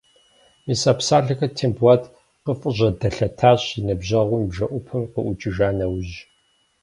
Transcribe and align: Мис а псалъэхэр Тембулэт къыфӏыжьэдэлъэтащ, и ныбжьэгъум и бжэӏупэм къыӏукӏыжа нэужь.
Мис 0.65 0.81
а 0.91 0.93
псалъэхэр 0.97 1.51
Тембулэт 1.57 2.03
къыфӏыжьэдэлъэтащ, 2.45 3.61
и 3.77 3.79
ныбжьэгъум 3.85 4.41
и 4.43 4.47
бжэӏупэм 4.51 5.03
къыӏукӏыжа 5.13 5.69
нэужь. 5.77 6.13